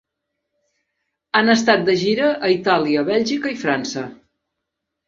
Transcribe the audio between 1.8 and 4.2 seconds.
de gira a Itàlia, Bèlgica i França.